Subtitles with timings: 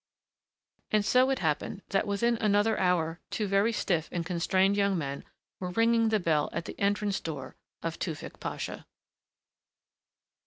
[0.89, 5.23] And so it happened that within another hour two very stiff and constrained young men
[5.59, 8.87] were ringing the bell at the entrance door of Tewfick Pasha.